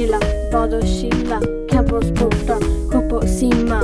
Dila, 0.00 0.18
vado 0.50 0.80
scilla, 0.80 1.38
campo 1.68 2.00
sporta, 2.00 2.56
corpo 2.90 3.20
sima. 3.26 3.82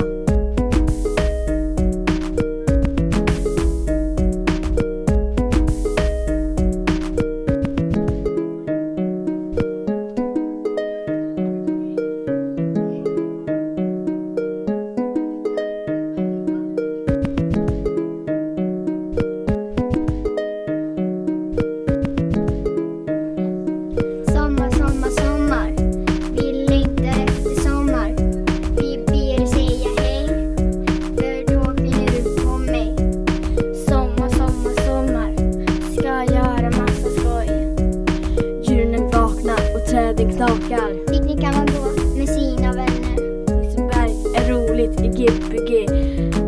Och 40.37 40.49
träden 40.49 40.67
knakar. 40.69 41.07
Picknick 41.07 41.41
kan 41.41 41.55
man 41.55 41.67
gå 41.67 42.17
med 42.17 42.29
sina 42.29 42.73
vänner. 42.73 43.17
Liseberg 43.63 44.13
är 44.37 44.53
roligt 44.53 45.01
i 45.01 45.09
Gbg. 45.09 45.89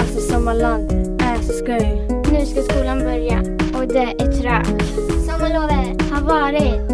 Alltså 0.01 0.21
sommarland 0.21 0.93
är 1.21 1.37
så 1.43 1.53
skoj. 1.53 2.09
Nu 2.33 2.47
ska 2.47 2.63
skolan 2.63 2.99
börja 2.99 3.39
och 3.75 3.89
det 3.89 4.23
är 4.23 4.33
trögt. 4.33 4.85
Sommarlovet 5.27 6.03
har 6.11 6.21
varit 6.21 6.89